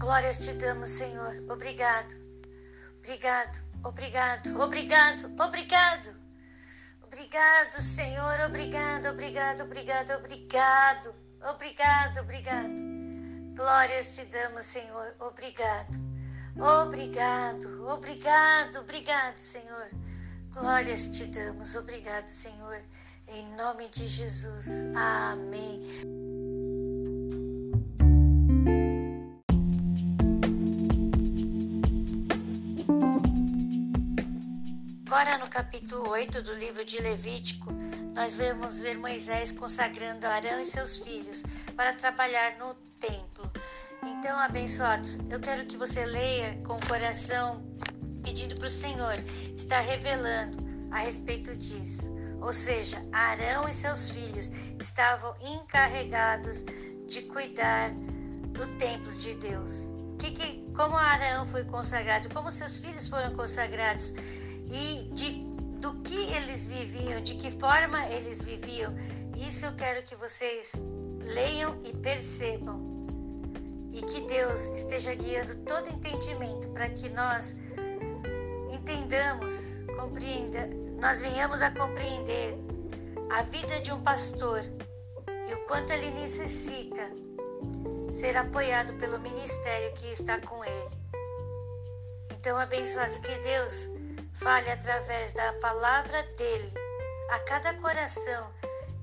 Glórias 0.00 0.38
te 0.38 0.54
damos, 0.54 0.88
Senhor. 0.88 1.44
Obrigado. 1.50 2.16
Obrigado, 3.00 3.60
obrigado, 3.82 4.62
obrigado, 4.62 5.26
obrigado. 5.38 6.14
Obrigado, 7.02 7.80
Senhor. 7.82 8.40
Obrigado, 8.40 9.10
obrigado, 9.10 9.64
obrigado, 9.64 10.14
obrigado. 10.14 11.14
Obrigado, 11.42 12.20
obrigado. 12.20 12.80
Glórias 13.54 14.16
te 14.16 14.24
damos, 14.24 14.64
Senhor. 14.64 15.14
Obrigado. 15.18 15.98
Obrigado, 16.58 17.86
obrigado, 17.86 18.80
obrigado, 18.80 19.36
Senhor. 19.36 19.90
Glórias 20.50 21.10
te 21.10 21.26
damos. 21.26 21.76
Obrigado, 21.76 22.26
Senhor. 22.26 22.82
Em 23.28 23.46
nome 23.54 23.90
de 23.90 24.08
Jesus. 24.08 24.86
Amém. 24.96 26.19
Agora 35.20 35.36
no 35.36 35.50
capítulo 35.50 36.08
8 36.08 36.40
do 36.40 36.54
livro 36.54 36.82
de 36.82 36.98
Levítico, 36.98 37.70
nós 38.14 38.36
vamos 38.36 38.80
ver 38.80 38.96
Moisés 38.96 39.52
consagrando 39.52 40.26
Arão 40.26 40.58
e 40.58 40.64
seus 40.64 40.96
filhos 40.96 41.42
para 41.76 41.92
trabalhar 41.92 42.56
no 42.56 42.74
templo. 42.98 43.52
Então, 44.02 44.38
abençoados, 44.38 45.18
eu 45.28 45.38
quero 45.38 45.66
que 45.66 45.76
você 45.76 46.06
leia 46.06 46.58
com 46.66 46.72
o 46.72 46.86
coração 46.86 47.62
pedindo 48.22 48.56
para 48.56 48.64
o 48.64 48.70
Senhor 48.70 49.12
estar 49.54 49.80
revelando 49.80 50.56
a 50.90 51.00
respeito 51.00 51.54
disso. 51.54 52.16
Ou 52.40 52.54
seja, 52.54 52.96
Arão 53.12 53.68
e 53.68 53.74
seus 53.74 54.08
filhos 54.08 54.50
estavam 54.80 55.36
encarregados 55.42 56.64
de 57.06 57.20
cuidar 57.24 57.90
do 58.54 58.66
templo 58.78 59.12
de 59.12 59.34
Deus. 59.34 59.90
Que, 60.18 60.30
que, 60.30 60.64
como 60.74 60.96
Arão 60.96 61.44
foi 61.44 61.64
consagrado, 61.64 62.30
como 62.30 62.50
seus 62.50 62.78
filhos 62.78 63.06
foram 63.06 63.34
consagrados 63.36 64.14
e 64.70 65.10
de, 65.12 65.32
do 65.80 65.94
que 66.02 66.32
eles 66.34 66.68
viviam, 66.68 67.20
de 67.20 67.34
que 67.34 67.50
forma 67.50 68.06
eles 68.08 68.40
viviam, 68.42 68.94
isso 69.36 69.66
eu 69.66 69.74
quero 69.74 70.02
que 70.02 70.14
vocês 70.14 70.80
leiam 71.22 71.78
e 71.84 71.92
percebam. 71.92 72.88
E 73.92 74.02
que 74.02 74.20
Deus 74.20 74.68
esteja 74.68 75.12
guiando 75.14 75.56
todo 75.64 75.90
entendimento 75.90 76.68
para 76.68 76.88
que 76.88 77.08
nós 77.08 77.56
entendamos, 78.72 79.84
compreenda, 79.98 80.68
nós 81.00 81.20
venhamos 81.20 81.60
a 81.60 81.72
compreender 81.72 82.56
a 83.30 83.42
vida 83.42 83.80
de 83.80 83.92
um 83.92 84.00
pastor 84.00 84.60
e 85.48 85.54
o 85.54 85.64
quanto 85.66 85.92
ele 85.92 86.12
necessita 86.12 87.10
ser 88.12 88.36
apoiado 88.36 88.92
pelo 88.94 89.20
ministério 89.20 89.92
que 89.94 90.06
está 90.08 90.38
com 90.40 90.64
ele. 90.64 91.00
Então, 92.36 92.56
abençoados, 92.56 93.18
que 93.18 93.34
Deus 93.40 93.90
fale 94.32 94.70
através 94.70 95.32
da 95.32 95.52
palavra 95.54 96.22
dele 96.36 96.72
a 97.30 97.38
cada 97.40 97.74
coração 97.74 98.50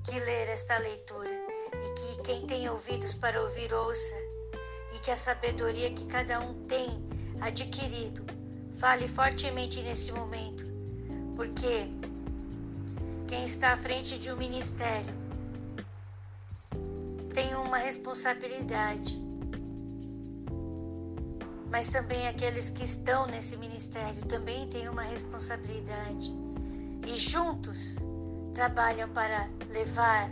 que 0.04 0.18
ler 0.18 0.48
esta 0.48 0.78
leitura 0.78 1.30
e 1.30 1.94
que 1.94 2.22
quem 2.22 2.46
tem 2.46 2.68
ouvidos 2.68 3.14
para 3.14 3.42
ouvir 3.42 3.72
ouça. 3.72 4.14
E 4.94 4.98
que 5.00 5.10
a 5.10 5.16
sabedoria 5.16 5.92
que 5.92 6.06
cada 6.06 6.40
um 6.40 6.66
tem 6.66 7.06
adquirido 7.40 8.24
fale 8.78 9.06
fortemente 9.06 9.82
nesse 9.82 10.10
momento, 10.12 10.64
porque 11.36 11.90
quem 13.26 13.44
está 13.44 13.72
à 13.72 13.76
frente 13.76 14.18
de 14.18 14.32
um 14.32 14.36
ministério 14.36 15.12
tem 17.34 17.54
uma 17.54 17.78
responsabilidade 17.78 19.27
mas 21.70 21.88
também 21.88 22.26
aqueles 22.28 22.70
que 22.70 22.84
estão 22.84 23.26
nesse 23.26 23.56
ministério 23.56 24.24
também 24.26 24.68
têm 24.68 24.88
uma 24.88 25.02
responsabilidade. 25.02 26.32
E 27.06 27.14
juntos 27.14 27.96
trabalham 28.54 29.08
para 29.10 29.48
levar 29.70 30.30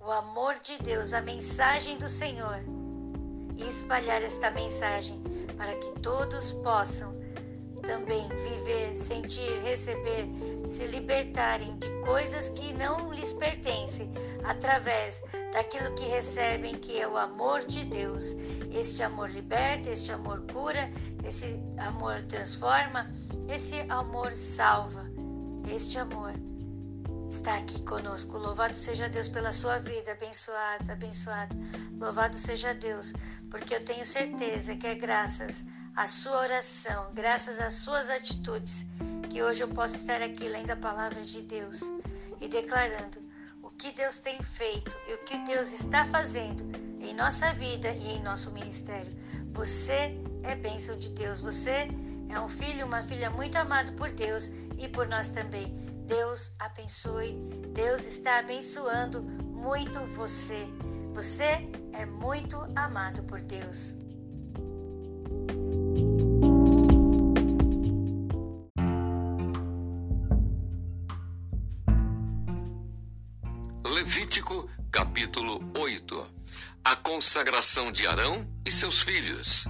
o 0.00 0.10
amor 0.10 0.54
de 0.62 0.78
Deus, 0.82 1.12
a 1.12 1.20
mensagem 1.20 1.98
do 1.98 2.08
Senhor, 2.08 2.60
e 3.56 3.66
espalhar 3.68 4.22
esta 4.22 4.50
mensagem 4.50 5.22
para 5.56 5.74
que 5.76 5.90
todos 6.00 6.52
possam 6.52 7.16
também 7.82 8.28
viver, 8.28 8.96
sentir, 8.96 9.62
receber, 9.62 10.28
se 10.66 10.86
libertarem 10.86 11.76
de 11.78 11.88
coisas 12.04 12.50
que 12.50 12.72
não 12.74 13.12
lhes 13.12 13.32
pertencem, 13.32 14.10
através 14.44 15.22
daquilo 15.56 15.94
que 15.94 16.04
recebem, 16.04 16.74
que 16.74 17.00
é 17.00 17.08
o 17.08 17.16
amor 17.16 17.64
de 17.64 17.86
Deus. 17.86 18.36
Este 18.70 19.02
amor 19.02 19.30
liberta, 19.30 19.88
este 19.88 20.12
amor 20.12 20.42
cura, 20.52 20.90
esse 21.24 21.58
amor 21.78 22.20
transforma, 22.24 23.10
esse 23.48 23.80
amor 23.88 24.36
salva. 24.36 25.06
Este 25.74 25.98
amor 25.98 26.34
está 27.30 27.56
aqui 27.56 27.80
conosco. 27.84 28.36
Louvado 28.36 28.76
seja 28.76 29.08
Deus 29.08 29.30
pela 29.30 29.50
sua 29.50 29.78
vida, 29.78 30.12
abençoado, 30.12 30.92
abençoado. 30.92 31.56
Louvado 31.98 32.36
seja 32.36 32.74
Deus, 32.74 33.14
porque 33.50 33.76
eu 33.76 33.82
tenho 33.82 34.04
certeza 34.04 34.76
que 34.76 34.86
é 34.86 34.94
graças 34.94 35.64
à 35.96 36.06
sua 36.06 36.38
oração, 36.42 37.14
graças 37.14 37.58
às 37.58 37.72
suas 37.72 38.10
atitudes, 38.10 38.88
que 39.30 39.42
hoje 39.42 39.62
eu 39.62 39.68
posso 39.68 39.96
estar 39.96 40.20
aqui 40.20 40.50
lendo 40.50 40.72
a 40.72 40.76
palavra 40.76 41.22
de 41.22 41.40
Deus 41.40 41.80
e 42.42 42.46
declarando 42.46 43.25
que 43.76 43.92
Deus 43.92 44.18
tem 44.18 44.42
feito 44.42 44.96
e 45.06 45.14
o 45.14 45.18
que 45.24 45.38
Deus 45.46 45.72
está 45.72 46.04
fazendo 46.04 46.62
em 47.00 47.14
nossa 47.14 47.52
vida 47.52 47.90
e 47.90 48.16
em 48.16 48.22
nosso 48.22 48.52
ministério. 48.52 49.12
Você 49.52 50.18
é 50.42 50.54
bênção 50.54 50.98
de 50.98 51.10
Deus, 51.10 51.40
você 51.40 51.88
é 52.28 52.40
um 52.40 52.48
filho, 52.48 52.86
uma 52.86 53.02
filha 53.02 53.30
muito 53.30 53.56
amado 53.56 53.92
por 53.92 54.10
Deus 54.10 54.50
e 54.78 54.88
por 54.88 55.06
nós 55.06 55.28
também. 55.28 55.66
Deus 56.06 56.54
abençoe, 56.58 57.32
Deus 57.74 58.06
está 58.06 58.38
abençoando 58.38 59.22
muito 59.22 60.00
você. 60.06 60.66
Você 61.12 61.68
é 61.92 62.06
muito 62.06 62.56
amado 62.74 63.22
por 63.24 63.40
Deus. 63.40 63.96
Consagração 77.36 77.92
de 77.92 78.06
Arão 78.06 78.48
e 78.64 78.72
seus 78.72 79.02
filhos. 79.02 79.66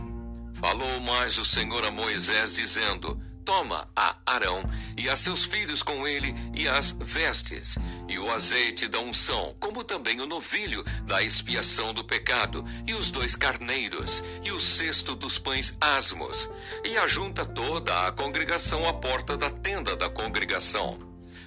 Falou 0.54 1.00
mais 1.00 1.36
o 1.36 1.44
Senhor 1.44 1.84
a 1.84 1.90
Moisés, 1.90 2.54
dizendo: 2.54 3.20
Toma 3.44 3.90
a 3.96 4.16
Arão 4.24 4.62
e 4.96 5.08
a 5.08 5.16
seus 5.16 5.44
filhos 5.44 5.82
com 5.82 6.06
ele 6.06 6.32
e 6.54 6.68
as 6.68 6.92
vestes, 6.92 7.76
e 8.08 8.20
o 8.20 8.30
azeite 8.30 8.86
da 8.86 9.00
unção, 9.00 9.56
como 9.58 9.82
também 9.82 10.20
o 10.20 10.26
novilho 10.26 10.84
da 11.06 11.24
expiação 11.24 11.92
do 11.92 12.04
pecado, 12.04 12.64
e 12.86 12.94
os 12.94 13.10
dois 13.10 13.34
carneiros, 13.34 14.22
e 14.44 14.52
o 14.52 14.60
cesto 14.60 15.16
dos 15.16 15.36
pães 15.36 15.76
asmos, 15.80 16.48
e 16.84 16.96
ajunta 16.96 17.44
toda 17.44 18.06
a 18.06 18.12
congregação 18.12 18.88
à 18.88 18.94
porta 18.94 19.36
da 19.36 19.50
tenda 19.50 19.96
da 19.96 20.08
congregação. 20.08 21.05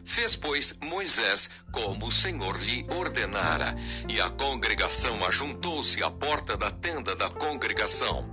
Fez, 0.09 0.36
pois, 0.36 0.75
Moisés 0.81 1.52
como 1.72 2.08
o 2.08 2.12
Senhor 2.12 2.59
lhe 2.59 2.84
ordenara, 2.90 3.75
e 4.09 4.20
a 4.20 4.28
congregação 4.28 5.24
ajuntou-se 5.24 6.02
à 6.03 6.09
porta 6.09 6.58
da 6.58 6.72
tenda 6.72 7.16
da 7.16 7.30
congregação. 7.30 8.28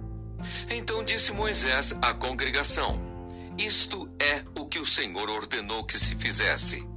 Então 0.70 1.04
disse 1.04 1.32
Moisés 1.32 1.94
à 2.00 2.14
congregação: 2.14 2.98
Isto 3.58 4.08
é 4.18 4.42
o 4.58 4.64
que 4.64 4.78
o 4.78 4.86
Senhor 4.86 5.28
ordenou 5.28 5.84
que 5.84 5.98
se 5.98 6.16
fizesse. 6.16 6.88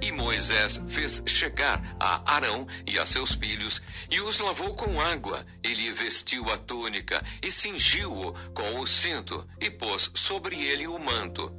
E 0.00 0.12
Moisés 0.12 0.80
fez 0.86 1.20
chegar 1.26 1.96
a 1.98 2.36
Arão 2.36 2.64
e 2.86 2.96
a 2.96 3.04
seus 3.04 3.32
filhos, 3.32 3.82
e 4.08 4.20
os 4.20 4.38
lavou 4.38 4.72
com 4.76 5.00
água. 5.00 5.44
Ele 5.64 5.90
vestiu 5.90 6.48
a 6.52 6.56
túnica, 6.56 7.20
e 7.42 7.50
cingiu-o 7.50 8.32
com 8.54 8.78
o 8.78 8.86
cinto, 8.86 9.44
e 9.60 9.68
pôs 9.68 10.12
sobre 10.14 10.54
ele 10.54 10.86
o 10.86 10.96
manto. 10.96 11.52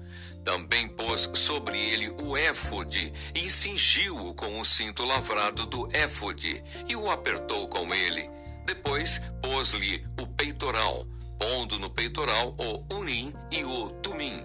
Também 0.44 0.88
pôs 0.88 1.30
sobre 1.34 1.78
ele 1.78 2.10
o 2.22 2.36
éfode, 2.36 3.14
e 3.36 3.50
cingiu-o 3.50 4.34
com 4.34 4.60
o 4.60 4.66
cinto 4.66 5.04
lavrado 5.06 5.66
do 5.66 5.88
éfode, 5.96 6.64
e 6.88 6.96
o 6.96 7.10
apertou 7.10 7.68
com 7.68 7.94
ele. 7.94 8.30
Depois 8.66 9.22
pôs-lhe 9.42 10.04
o 10.20 10.28
peitoral, 10.28 11.06
pondo 11.38 11.78
no 11.78 11.90
peitoral 11.90 12.56
o 12.58 12.96
unim 12.96 13.34
e 13.52 13.64
o 13.64 13.90
tumim 14.02 14.44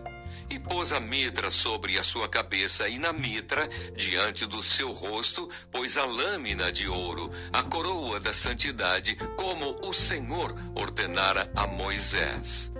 e 0.50 0.58
pôs 0.58 0.92
a 0.92 1.00
mitra 1.00 1.50
sobre 1.50 1.98
a 1.98 2.04
sua 2.04 2.28
cabeça, 2.28 2.88
e 2.88 2.98
na 2.98 3.12
mitra, 3.12 3.68
diante 3.96 4.46
do 4.46 4.62
seu 4.62 4.92
rosto, 4.92 5.48
pôs 5.70 5.96
a 5.96 6.04
lâmina 6.04 6.70
de 6.70 6.88
ouro, 6.88 7.30
a 7.52 7.62
coroa 7.62 8.20
da 8.20 8.32
santidade, 8.32 9.16
como 9.36 9.76
o 9.82 9.92
Senhor 9.92 10.54
ordenara 10.74 11.50
a 11.54 11.66
Moisés. 11.66 12.73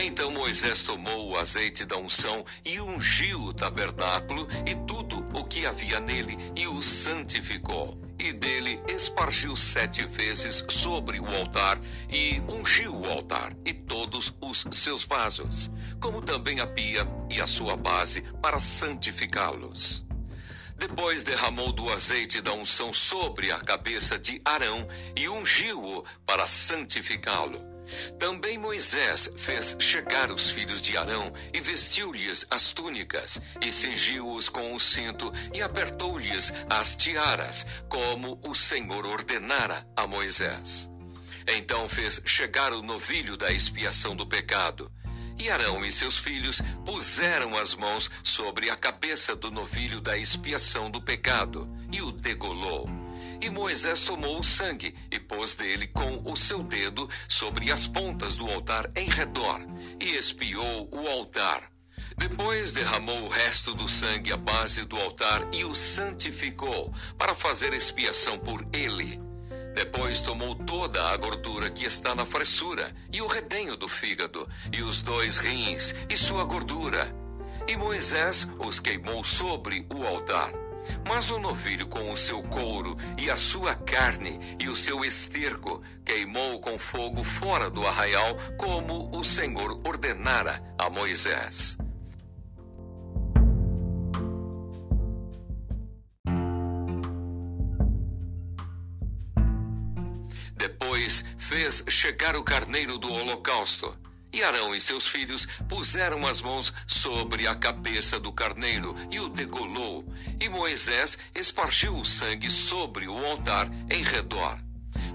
Então 0.00 0.30
Moisés 0.30 0.84
tomou 0.84 1.28
o 1.28 1.36
azeite 1.36 1.84
da 1.84 1.96
unção 1.96 2.44
e 2.64 2.80
ungiu 2.80 3.40
o 3.40 3.52
tabernáculo 3.52 4.46
e 4.64 4.74
tudo 4.86 5.26
o 5.36 5.44
que 5.44 5.66
havia 5.66 5.98
nele, 5.98 6.38
e 6.56 6.66
o 6.68 6.82
santificou. 6.82 7.98
e 8.20 8.32
dele 8.32 8.80
espargiu 8.88 9.54
sete 9.54 10.04
vezes 10.04 10.64
sobre 10.68 11.20
o 11.20 11.36
altar 11.36 11.78
e 12.10 12.40
ungiu 12.48 12.92
o 12.92 13.06
altar 13.06 13.56
e 13.64 13.72
todos 13.72 14.34
os 14.40 14.66
seus 14.72 15.04
vasos, 15.04 15.70
como 16.00 16.20
também 16.20 16.58
a 16.58 16.66
pia 16.66 17.06
e 17.30 17.40
a 17.40 17.46
sua 17.46 17.76
base 17.76 18.22
para 18.42 18.58
santificá-los. 18.58 20.04
Depois 20.76 21.22
derramou 21.22 21.72
do 21.72 21.88
azeite 21.90 22.40
da 22.40 22.52
unção 22.52 22.92
sobre 22.92 23.52
a 23.52 23.60
cabeça 23.60 24.18
de 24.18 24.40
Arão 24.44 24.88
e 25.16 25.28
ungiu-o 25.28 26.04
para 26.26 26.46
santificá-lo. 26.46 27.77
Também 28.18 28.58
Moisés 28.58 29.30
fez 29.36 29.76
chegar 29.78 30.30
os 30.30 30.50
filhos 30.50 30.82
de 30.82 30.96
Arão 30.96 31.32
e 31.52 31.60
vestiu-lhes 31.60 32.46
as 32.50 32.72
túnicas, 32.72 33.40
e 33.60 33.70
cingiu-os 33.72 34.48
com 34.48 34.74
o 34.74 34.80
cinto 34.80 35.32
e 35.54 35.62
apertou-lhes 35.62 36.52
as 36.68 36.96
tiaras, 36.96 37.66
como 37.88 38.40
o 38.44 38.54
Senhor 38.54 39.06
ordenara 39.06 39.86
a 39.96 40.06
Moisés. 40.06 40.90
Então 41.46 41.88
fez 41.88 42.20
chegar 42.24 42.72
o 42.72 42.82
novilho 42.82 43.36
da 43.36 43.50
expiação 43.50 44.14
do 44.14 44.26
pecado. 44.26 44.92
E 45.40 45.48
Arão 45.48 45.84
e 45.84 45.92
seus 45.92 46.18
filhos 46.18 46.60
puseram 46.84 47.56
as 47.56 47.72
mãos 47.72 48.10
sobre 48.24 48.68
a 48.70 48.76
cabeça 48.76 49.36
do 49.36 49.50
novilho 49.50 50.00
da 50.00 50.18
expiação 50.18 50.90
do 50.90 51.00
pecado 51.00 51.68
e 51.92 52.02
o 52.02 52.10
degolou. 52.10 53.07
E 53.40 53.50
Moisés 53.50 54.02
tomou 54.02 54.38
o 54.38 54.44
sangue 54.44 54.94
e 55.10 55.18
pôs 55.18 55.54
dele 55.54 55.86
com 55.86 56.22
o 56.30 56.36
seu 56.36 56.62
dedo 56.62 57.08
sobre 57.28 57.70
as 57.70 57.86
pontas 57.86 58.36
do 58.36 58.50
altar 58.50 58.90
em 58.96 59.08
redor 59.08 59.60
e 60.00 60.16
espiou 60.16 60.88
o 60.92 61.06
altar. 61.06 61.70
Depois 62.16 62.72
derramou 62.72 63.22
o 63.22 63.28
resto 63.28 63.74
do 63.74 63.86
sangue 63.86 64.32
à 64.32 64.36
base 64.36 64.84
do 64.84 64.98
altar 64.98 65.46
e 65.52 65.64
o 65.64 65.72
santificou 65.72 66.92
para 67.16 67.32
fazer 67.32 67.72
expiação 67.72 68.36
por 68.38 68.64
ele. 68.72 69.20
Depois 69.72 70.20
tomou 70.20 70.56
toda 70.56 71.00
a 71.08 71.16
gordura 71.16 71.70
que 71.70 71.84
está 71.84 72.16
na 72.16 72.26
fressura 72.26 72.92
e 73.12 73.22
o 73.22 73.28
redenho 73.28 73.76
do 73.76 73.88
fígado 73.88 74.48
e 74.72 74.82
os 74.82 75.02
dois 75.02 75.36
rins 75.36 75.94
e 76.10 76.16
sua 76.16 76.44
gordura. 76.44 77.14
E 77.68 77.76
Moisés 77.76 78.48
os 78.58 78.80
queimou 78.80 79.22
sobre 79.22 79.86
o 79.94 80.04
altar. 80.04 80.67
Mas 81.06 81.30
o 81.30 81.38
novilho 81.38 81.86
com 81.86 82.10
o 82.10 82.16
seu 82.16 82.42
couro 82.42 82.96
e 83.18 83.30
a 83.30 83.36
sua 83.36 83.74
carne 83.74 84.38
e 84.58 84.68
o 84.68 84.76
seu 84.76 85.04
esterco 85.04 85.82
queimou 86.04 86.60
com 86.60 86.78
fogo 86.78 87.22
fora 87.22 87.70
do 87.70 87.86
arraial, 87.86 88.36
como 88.56 89.10
o 89.16 89.24
Senhor 89.24 89.80
ordenara 89.86 90.62
a 90.78 90.88
Moisés. 90.88 91.76
Depois 100.56 101.24
fez 101.38 101.84
chegar 101.88 102.36
o 102.36 102.42
carneiro 102.42 102.98
do 102.98 103.12
holocausto 103.12 103.96
e 104.38 104.42
Arão 104.44 104.72
e 104.72 104.80
seus 104.80 105.08
filhos 105.08 105.46
puseram 105.68 106.24
as 106.24 106.40
mãos 106.40 106.72
sobre 106.86 107.48
a 107.48 107.56
cabeça 107.56 108.20
do 108.20 108.32
carneiro 108.32 108.94
e 109.10 109.18
o 109.18 109.28
degolou. 109.28 110.04
E 110.40 110.48
Moisés 110.48 111.18
espargiu 111.34 111.96
o 111.96 112.04
sangue 112.04 112.48
sobre 112.48 113.08
o 113.08 113.26
altar 113.26 113.68
em 113.90 114.02
redor. 114.02 114.56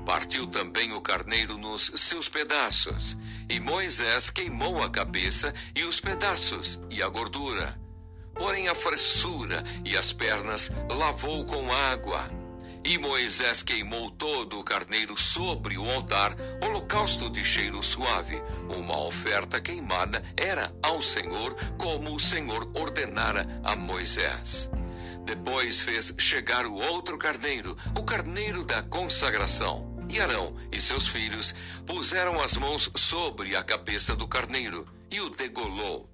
Partiu 0.05 0.45
também 0.47 0.91
o 0.91 0.99
carneiro 0.99 1.57
nos 1.57 1.89
seus 1.95 2.27
pedaços. 2.27 3.17
E 3.49 3.61
Moisés 3.61 4.29
queimou 4.29 4.83
a 4.83 4.89
cabeça 4.89 5.53
e 5.73 5.85
os 5.85 6.01
pedaços 6.01 6.81
e 6.89 7.01
a 7.01 7.07
gordura. 7.07 7.79
Porém, 8.35 8.67
a 8.67 8.75
fressura 8.75 9.63
e 9.85 9.95
as 9.95 10.11
pernas 10.11 10.69
lavou 10.89 11.45
com 11.45 11.71
água 11.71 12.43
e 12.85 12.97
Moisés 12.97 13.63
queimou 13.63 14.12
todo 14.12 14.59
o 14.59 14.63
carneiro 14.63 15.18
sobre 15.18 15.77
o 15.77 15.89
altar, 15.89 16.35
holocausto 16.62 17.30
de 17.30 17.44
cheiro 17.44 17.81
suave. 17.81 18.41
Uma 18.69 19.00
oferta 19.00 19.62
queimada 19.62 20.24
era 20.35 20.74
ao 20.83 21.01
Senhor, 21.01 21.56
como 21.77 22.13
o 22.13 22.19
Senhor 22.19 22.69
ordenara 22.74 23.47
a 23.63 23.75
Moisés. 23.75 24.69
Depois 25.24 25.81
fez 25.81 26.13
chegar 26.18 26.65
o 26.65 26.75
outro 26.75 27.18
carneiro, 27.18 27.77
o 27.97 28.03
carneiro 28.03 28.65
da 28.65 28.83
consagração. 28.83 29.94
E 30.09 30.19
Arão 30.19 30.56
e 30.71 30.81
seus 30.81 31.07
filhos 31.07 31.56
puseram 31.85 32.41
as 32.41 32.57
mãos 32.57 32.91
sobre 32.95 33.56
a 33.56 33.63
cabeça 33.63 34.15
do 34.15 34.27
carneiro 34.27 34.85
e 35.09 35.21
o 35.21 35.30
degolou. 35.30 36.12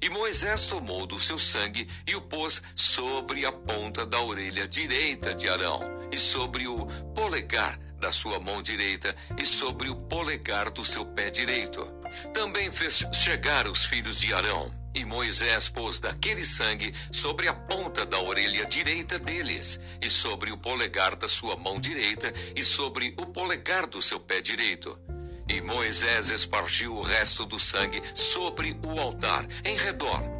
E 0.00 0.08
Moisés 0.08 0.66
tomou 0.66 1.06
do 1.06 1.18
seu 1.18 1.38
sangue 1.38 1.88
e 2.06 2.14
o 2.14 2.20
pôs 2.20 2.62
sobre 2.74 3.44
a 3.46 3.52
ponta 3.52 4.04
da 4.04 4.20
orelha 4.20 4.66
direita 4.66 5.34
de 5.34 5.48
Arão 5.48 5.80
e 6.12 6.18
sobre 6.18 6.66
o 6.66 6.86
polegar 7.14 7.78
da 7.98 8.12
sua 8.12 8.38
mão 8.38 8.62
direita 8.62 9.16
e 9.38 9.44
sobre 9.44 9.88
o 9.88 9.96
polegar 9.96 10.70
do 10.70 10.84
seu 10.84 11.04
pé 11.04 11.30
direito. 11.30 11.84
Também 12.32 12.70
fez 12.70 13.04
chegar 13.12 13.66
os 13.66 13.84
filhos 13.84 14.20
de 14.20 14.32
Arão, 14.32 14.72
e 14.94 15.04
Moisés 15.04 15.68
pôs 15.68 16.00
daquele 16.00 16.44
sangue 16.44 16.94
sobre 17.12 17.48
a 17.48 17.54
ponta 17.54 18.06
da 18.06 18.18
orelha 18.20 18.64
direita 18.66 19.18
deles, 19.18 19.80
e 20.00 20.08
sobre 20.08 20.50
o 20.50 20.56
polegar 20.56 21.16
da 21.16 21.28
sua 21.28 21.56
mão 21.56 21.78
direita, 21.78 22.32
e 22.54 22.62
sobre 22.62 23.14
o 23.18 23.26
polegar 23.26 23.86
do 23.86 24.00
seu 24.00 24.18
pé 24.20 24.40
direito. 24.40 24.98
E 25.48 25.60
Moisés 25.60 26.30
espargiu 26.30 26.94
o 26.94 27.02
resto 27.02 27.44
do 27.44 27.58
sangue 27.58 28.02
sobre 28.14 28.78
o 28.84 29.00
altar, 29.00 29.46
em 29.64 29.76
redor 29.76 30.36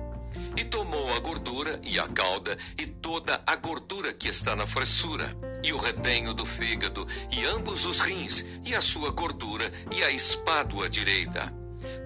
e 0.56 0.64
tomou 0.64 1.14
a 1.14 1.20
gordura 1.20 1.78
e 1.82 1.98
a 1.98 2.08
cauda 2.08 2.56
e 2.78 2.86
toda 2.86 3.42
a 3.46 3.56
gordura 3.56 4.12
que 4.12 4.28
está 4.28 4.56
na 4.56 4.66
fressura, 4.66 5.36
e 5.62 5.72
o 5.72 5.76
redenho 5.76 6.32
do 6.32 6.46
fígado, 6.46 7.06
e 7.30 7.44
ambos 7.44 7.84
os 7.84 8.00
rins, 8.00 8.44
e 8.64 8.74
a 8.74 8.80
sua 8.80 9.10
gordura, 9.10 9.70
e 9.94 10.02
a 10.02 10.10
espádua 10.10 10.88
direita. 10.88 11.52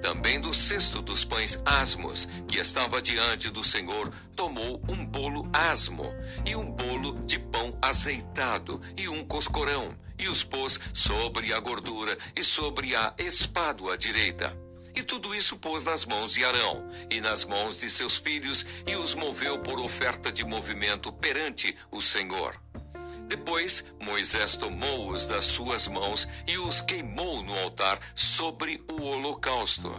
Também 0.02 0.40
do 0.40 0.52
cesto 0.52 1.00
dos 1.00 1.24
pães 1.24 1.62
asmos, 1.64 2.26
que 2.48 2.58
estava 2.58 3.00
diante 3.00 3.50
do 3.50 3.62
Senhor, 3.62 4.10
tomou 4.34 4.82
um 4.88 5.04
bolo 5.06 5.48
asmo, 5.52 6.12
e 6.44 6.56
um 6.56 6.70
bolo 6.70 7.20
de 7.24 7.38
pão 7.38 7.76
azeitado, 7.80 8.80
e 8.96 9.08
um 9.08 9.24
coscorão, 9.24 9.94
e 10.20 10.28
os 10.28 10.44
pôs 10.44 10.78
sobre 10.94 11.52
a 11.52 11.58
gordura 11.58 12.16
e 12.36 12.44
sobre 12.44 12.94
a 12.94 13.14
espádua 13.18 13.96
direita 13.96 14.56
e 14.94 15.02
tudo 15.02 15.34
isso 15.34 15.56
pôs 15.56 15.84
nas 15.86 16.04
mãos 16.04 16.32
de 16.32 16.44
Arão 16.44 16.88
e 17.10 17.20
nas 17.20 17.44
mãos 17.44 17.80
de 17.80 17.90
seus 17.90 18.16
filhos 18.16 18.66
e 18.86 18.96
os 18.96 19.14
moveu 19.14 19.58
por 19.58 19.80
oferta 19.80 20.30
de 20.32 20.44
movimento 20.44 21.12
perante 21.12 21.76
o 21.90 22.00
Senhor. 22.00 22.60
Depois 23.26 23.84
Moisés 24.00 24.56
tomou-os 24.56 25.26
das 25.26 25.46
suas 25.46 25.86
mãos 25.86 26.28
e 26.46 26.58
os 26.58 26.80
queimou 26.80 27.42
no 27.42 27.56
altar 27.58 27.98
sobre 28.14 28.84
o 28.90 29.02
holocausto. 29.02 29.90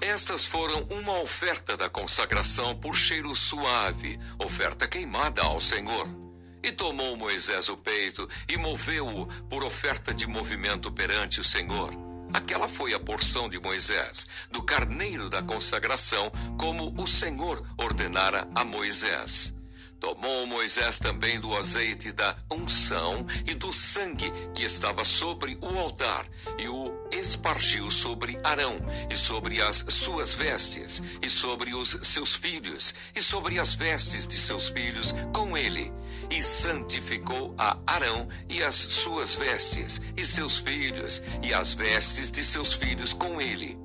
Estas 0.00 0.44
foram 0.44 0.82
uma 0.90 1.20
oferta 1.20 1.76
da 1.76 1.88
consagração 1.88 2.76
por 2.76 2.94
cheiro 2.94 3.34
suave, 3.34 4.18
oferta 4.38 4.86
queimada 4.86 5.42
ao 5.42 5.60
Senhor. 5.60 6.23
E 6.64 6.72
tomou 6.72 7.14
Moisés 7.14 7.68
o 7.68 7.76
peito 7.76 8.26
e 8.48 8.56
moveu-o 8.56 9.26
por 9.50 9.62
oferta 9.62 10.14
de 10.14 10.26
movimento 10.26 10.90
perante 10.90 11.38
o 11.38 11.44
Senhor. 11.44 11.92
Aquela 12.32 12.66
foi 12.66 12.94
a 12.94 12.98
porção 12.98 13.50
de 13.50 13.60
Moisés, 13.60 14.26
do 14.50 14.62
carneiro 14.62 15.28
da 15.28 15.42
consagração, 15.42 16.32
como 16.58 16.94
o 16.96 17.06
Senhor 17.06 17.62
ordenara 17.76 18.48
a 18.54 18.64
Moisés. 18.64 19.54
Tomou 20.00 20.46
Moisés 20.46 20.98
também 20.98 21.38
do 21.38 21.54
azeite 21.54 22.12
da 22.12 22.34
unção 22.50 23.26
e 23.46 23.54
do 23.54 23.70
sangue 23.70 24.32
que 24.54 24.64
estava 24.64 25.04
sobre 25.04 25.58
o 25.60 25.78
altar, 25.78 26.26
e 26.58 26.66
o 26.66 26.90
espargiu 27.12 27.90
sobre 27.90 28.38
Arão, 28.42 28.78
e 29.10 29.16
sobre 29.18 29.60
as 29.60 29.84
suas 29.90 30.32
vestes, 30.32 31.02
e 31.20 31.28
sobre 31.28 31.74
os 31.74 31.98
seus 32.02 32.34
filhos, 32.34 32.94
e 33.14 33.20
sobre 33.20 33.58
as 33.58 33.74
vestes 33.74 34.26
de 34.26 34.38
seus 34.38 34.70
filhos 34.70 35.14
com 35.30 35.56
ele 35.58 35.92
e 36.30 36.42
santificou 36.42 37.54
a 37.58 37.76
Arão 37.86 38.28
e 38.48 38.62
as 38.62 38.74
suas 38.74 39.34
vestes, 39.34 40.00
e 40.16 40.24
seus 40.24 40.58
filhos, 40.58 41.22
e 41.42 41.52
as 41.52 41.74
vestes 41.74 42.30
de 42.30 42.44
seus 42.44 42.74
filhos 42.74 43.12
com 43.12 43.40
ele. 43.40 43.78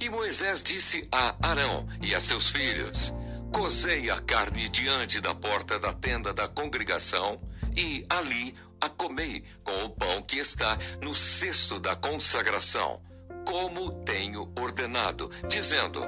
E 0.00 0.08
Moisés 0.08 0.62
disse 0.62 1.06
a 1.10 1.34
Arão 1.42 1.86
e 2.00 2.14
a 2.14 2.20
seus 2.20 2.50
filhos: 2.50 3.12
Cozei 3.52 4.10
a 4.10 4.20
carne 4.20 4.68
diante 4.68 5.20
da 5.20 5.34
porta 5.34 5.78
da 5.78 5.92
tenda 5.92 6.32
da 6.32 6.46
congregação, 6.46 7.40
e 7.76 8.04
ali 8.08 8.54
a 8.80 8.88
comei 8.88 9.44
com 9.64 9.84
o 9.84 9.90
pão 9.90 10.22
que 10.22 10.38
está 10.38 10.78
no 11.02 11.14
cesto 11.14 11.80
da 11.80 11.96
consagração, 11.96 13.00
como 13.44 13.90
tenho 14.04 14.52
ordenado, 14.56 15.30
dizendo: 15.48 16.00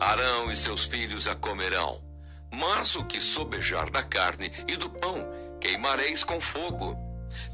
Arão 0.00 0.50
e 0.50 0.56
seus 0.56 0.84
filhos 0.84 1.28
a 1.28 1.34
comerão. 1.34 2.05
Mas 2.52 2.96
o 2.96 3.04
que 3.04 3.20
sobejar 3.20 3.90
da 3.90 4.02
carne 4.02 4.50
e 4.66 4.76
do 4.76 4.88
pão, 4.88 5.26
queimareis 5.60 6.24
com 6.24 6.40
fogo. 6.40 6.96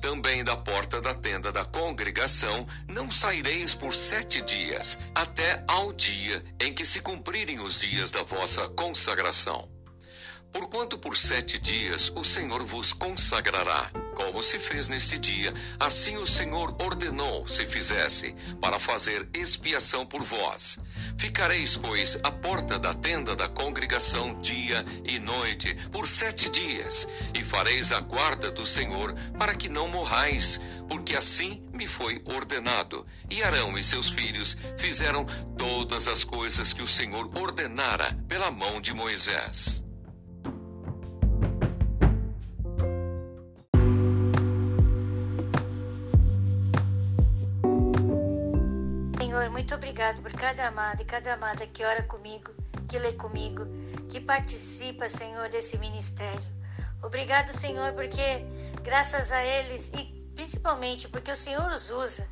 Também 0.00 0.44
da 0.44 0.56
porta 0.56 1.00
da 1.00 1.14
tenda 1.14 1.50
da 1.50 1.64
congregação 1.64 2.66
não 2.88 3.10
saireis 3.10 3.74
por 3.74 3.94
sete 3.94 4.40
dias, 4.42 4.98
até 5.14 5.64
ao 5.66 5.92
dia 5.92 6.44
em 6.60 6.72
que 6.72 6.84
se 6.84 7.00
cumprirem 7.00 7.60
os 7.60 7.80
dias 7.80 8.10
da 8.10 8.22
vossa 8.22 8.68
consagração. 8.68 9.68
Porquanto 10.52 10.98
por 10.98 11.16
sete 11.16 11.58
dias 11.58 12.12
o 12.14 12.24
Senhor 12.24 12.62
vos 12.62 12.92
consagrará 12.92 13.90
Como 14.14 14.42
se 14.42 14.58
fez 14.58 14.88
neste 14.88 15.18
dia, 15.18 15.54
assim 15.80 16.16
o 16.16 16.26
Senhor 16.26 16.74
ordenou 16.82 17.46
se 17.48 17.66
fizesse, 17.66 18.34
para 18.60 18.78
fazer 18.78 19.28
expiação 19.34 20.04
por 20.06 20.22
vós. 20.22 20.78
Ficareis, 21.16 21.76
pois, 21.76 22.18
à 22.22 22.30
porta 22.30 22.78
da 22.78 22.94
tenda 22.94 23.34
da 23.34 23.48
congregação 23.48 24.40
dia 24.40 24.84
e 25.04 25.18
noite, 25.18 25.74
por 25.90 26.06
sete 26.06 26.48
dias, 26.50 27.08
e 27.34 27.42
fareis 27.42 27.92
a 27.92 28.00
guarda 28.00 28.50
do 28.50 28.66
Senhor, 28.66 29.14
para 29.38 29.54
que 29.54 29.68
não 29.68 29.88
morrais, 29.88 30.60
porque 30.88 31.16
assim 31.16 31.62
me 31.72 31.86
foi 31.86 32.20
ordenado. 32.24 33.06
E 33.30 33.42
Arão 33.42 33.78
e 33.78 33.84
seus 33.84 34.10
filhos 34.10 34.56
fizeram 34.76 35.24
todas 35.56 36.08
as 36.08 36.24
coisas 36.24 36.72
que 36.72 36.82
o 36.82 36.88
Senhor 36.88 37.30
ordenara 37.36 38.16
pela 38.28 38.50
mão 38.50 38.80
de 38.80 38.92
Moisés. 38.92 39.84
Senhor, 49.42 49.50
muito 49.50 49.74
obrigado 49.74 50.22
por 50.22 50.32
cada 50.34 50.68
amado 50.68 51.02
e 51.02 51.04
cada 51.04 51.34
amada 51.34 51.66
que 51.66 51.84
ora 51.84 52.04
comigo, 52.04 52.52
que 52.88 52.96
lê 52.96 53.12
comigo, 53.12 53.66
que 54.08 54.20
participa, 54.20 55.08
Senhor, 55.08 55.48
desse 55.48 55.76
ministério. 55.78 56.46
Obrigado, 57.02 57.48
Senhor, 57.48 57.92
porque 57.92 58.46
graças 58.84 59.32
a 59.32 59.44
eles 59.44 59.90
e 59.98 60.04
principalmente 60.36 61.08
porque 61.08 61.32
o 61.32 61.36
Senhor 61.36 61.72
os 61.72 61.90
usa. 61.90 62.28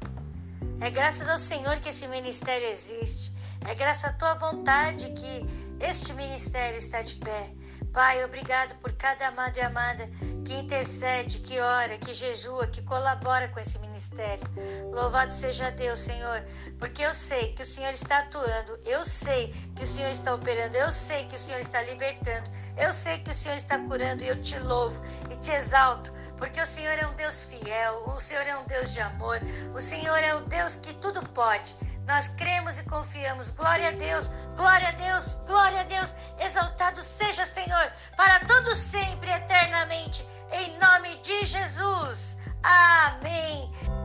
É 0.80 0.88
graças 0.88 1.28
ao 1.28 1.40
Senhor 1.40 1.80
que 1.80 1.88
esse 1.88 2.06
ministério 2.06 2.68
existe. 2.68 3.34
É 3.68 3.74
graças 3.74 4.04
à 4.04 4.12
tua 4.12 4.34
vontade 4.34 5.10
que 5.10 5.84
este 5.84 6.14
ministério 6.14 6.78
está 6.78 7.02
de 7.02 7.16
pé. 7.16 7.50
Pai, 7.92 8.24
obrigado 8.24 8.78
por 8.78 8.92
cada 8.92 9.26
amado 9.26 9.56
e 9.56 9.62
amada 9.62 10.08
que 10.44 10.54
intercede, 10.54 11.40
que 11.40 11.58
ora, 11.60 11.98
que 11.98 12.12
jejua, 12.14 12.66
que 12.66 12.82
colabora 12.82 13.48
com 13.48 13.60
esse 13.60 13.78
ministério. 13.78 14.44
Louvado 14.92 15.32
seja 15.32 15.70
Deus, 15.70 15.98
Senhor, 15.98 16.42
porque 16.78 17.02
eu 17.02 17.14
sei 17.14 17.52
que 17.52 17.62
o 17.62 17.66
Senhor 17.66 17.92
está 17.92 18.20
atuando, 18.20 18.78
eu 18.84 19.04
sei 19.04 19.52
que 19.74 19.84
o 19.84 19.86
Senhor 19.86 20.10
está 20.10 20.34
operando, 20.34 20.76
eu 20.76 20.90
sei 20.90 21.24
que 21.26 21.36
o 21.36 21.38
Senhor 21.38 21.60
está 21.60 21.82
libertando, 21.82 22.50
eu 22.76 22.92
sei 22.92 23.18
que 23.18 23.30
o 23.30 23.34
Senhor 23.34 23.56
está 23.56 23.78
curando 23.78 24.22
e 24.22 24.28
eu 24.28 24.40
te 24.40 24.58
louvo 24.58 25.00
e 25.30 25.36
te 25.36 25.50
exalto, 25.50 26.12
porque 26.36 26.60
o 26.60 26.66
Senhor 26.66 26.98
é 26.98 27.06
um 27.06 27.14
Deus 27.14 27.42
fiel, 27.42 28.02
o 28.06 28.20
Senhor 28.20 28.46
é 28.46 28.56
um 28.56 28.64
Deus 28.64 28.92
de 28.92 29.00
amor, 29.00 29.40
o 29.74 29.80
Senhor 29.80 30.18
é 30.18 30.34
o 30.34 30.40
Deus 30.40 30.76
que 30.76 30.94
tudo 30.94 31.22
pode. 31.28 31.74
Nós 32.10 32.26
cremos 32.26 32.80
e 32.80 32.84
confiamos. 32.84 33.52
Glória 33.52 33.88
a 33.88 33.92
Deus, 33.92 34.32
glória 34.56 34.88
a 34.88 34.92
Deus, 34.92 35.34
glória 35.46 35.80
a 35.80 35.84
Deus. 35.84 36.12
Exaltado 36.40 37.00
seja, 37.00 37.46
Senhor, 37.46 37.92
para 38.16 38.40
todo 38.40 38.74
sempre, 38.74 39.30
eternamente, 39.30 40.26
em 40.50 40.76
nome 40.78 41.16
de 41.18 41.44
Jesus. 41.44 42.38
Amém. 42.64 43.99